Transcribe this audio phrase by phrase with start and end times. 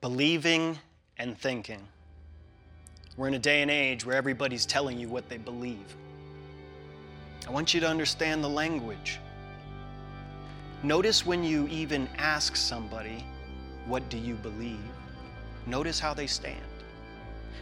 [0.00, 0.78] believing
[1.18, 1.80] and thinking.
[3.16, 5.96] We're in a day and age where everybody's telling you what they believe.
[7.46, 9.18] I want you to understand the language.
[10.82, 13.24] Notice when you even ask somebody,
[13.86, 14.78] What do you believe?
[15.66, 16.60] Notice how they stand.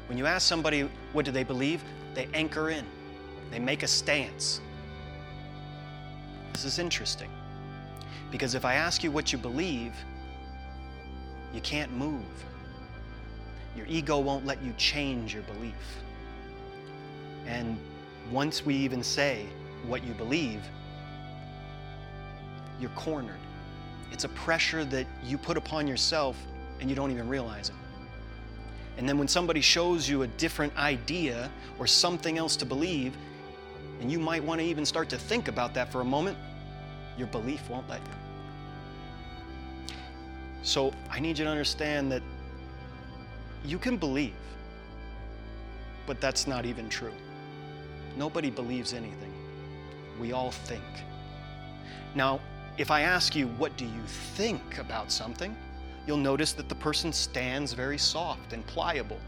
[0.07, 1.83] When you ask somebody, What do they believe?
[2.15, 2.85] they anchor in,
[3.51, 4.61] they make a stance.
[6.53, 7.31] This is interesting
[8.33, 9.93] because if I ask you what you believe,
[11.53, 12.25] you can't move.
[13.77, 15.75] Your ego won't let you change your belief.
[17.47, 17.79] And
[18.31, 19.47] once we even say
[19.87, 20.63] what you believe,
[22.81, 23.39] you're cornered.
[24.13, 26.37] It's a pressure that you put upon yourself
[26.81, 27.75] and you don't even realize it.
[28.99, 33.17] And then when somebody shows you a different idea or something else to believe,
[34.01, 36.37] and you might want to even start to think about that for a moment,
[37.17, 38.28] your belief won't let you.
[40.63, 42.23] So I need you to understand that
[43.65, 44.35] you can believe,
[46.07, 47.13] but that's not even true.
[48.17, 49.33] Nobody believes anything.
[50.21, 50.83] We all think.
[52.15, 52.41] Now,
[52.77, 54.03] if I ask you, what do you
[54.35, 55.57] think about something?
[56.07, 59.21] You'll notice that the person stands very soft and pliable,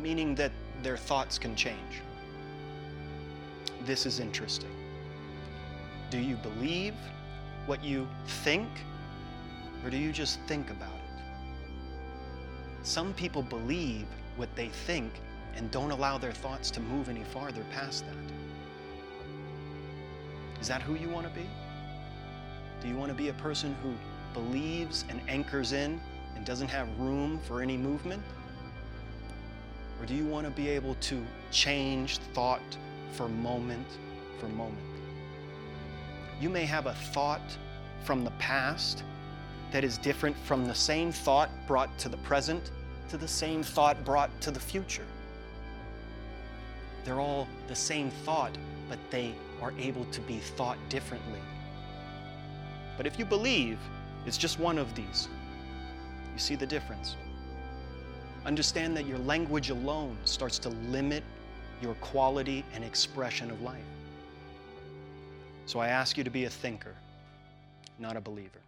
[0.00, 2.02] meaning that their thoughts can change.
[3.84, 4.70] This is interesting.
[6.10, 6.94] Do you believe
[7.66, 8.06] what you
[8.44, 8.68] think,
[9.86, 11.22] or do you just think about it?
[12.82, 15.12] Some people believe what they think
[15.54, 18.16] and don't allow their thoughts to move any farther past that.
[20.60, 21.46] Is that who you want to be?
[22.82, 23.94] Do you want to be a person who
[24.34, 26.00] believes and anchors in
[26.34, 28.24] and doesn't have room for any movement?
[30.00, 32.76] Or do you want to be able to change thought
[33.12, 33.86] for moment
[34.40, 34.80] for moment?
[36.40, 37.56] You may have a thought
[38.02, 39.04] from the past
[39.72, 42.70] that is different from the same thought brought to the present
[43.08, 45.06] to the same thought brought to the future.
[47.04, 48.56] They're all the same thought,
[48.88, 51.40] but they are able to be thought differently.
[52.96, 53.78] But if you believe
[54.26, 55.28] it's just one of these,
[56.32, 57.16] you see the difference.
[58.44, 61.22] Understand that your language alone starts to limit
[61.80, 63.84] your quality and expression of life.
[65.66, 66.94] So I ask you to be a thinker,
[67.98, 68.60] not a believer.